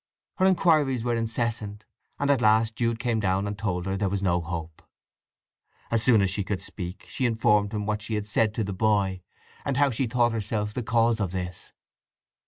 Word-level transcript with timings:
Her 0.37 0.47
inquiries 0.47 1.03
were 1.03 1.15
incessant, 1.15 1.85
and 2.17 2.31
at 2.31 2.41
last 2.41 2.75
Jude 2.75 2.97
came 2.97 3.19
down 3.19 3.45
and 3.45 3.55
told 3.55 3.85
her 3.85 3.95
there 3.95 4.09
was 4.09 4.23
no 4.23 4.41
hope. 4.41 4.81
As 5.91 6.01
soon 6.01 6.23
as 6.23 6.31
she 6.31 6.43
could 6.43 6.59
speak 6.59 7.05
she 7.07 7.27
informed 7.27 7.71
him 7.71 7.85
what 7.85 8.01
she 8.01 8.15
had 8.15 8.25
said 8.25 8.55
to 8.55 8.63
the 8.63 8.73
boy, 8.73 9.21
and 9.63 9.77
how 9.77 9.91
she 9.91 10.07
thought 10.07 10.31
herself 10.31 10.73
the 10.73 10.81
cause 10.81 11.19
of 11.19 11.29
this. 11.29 11.71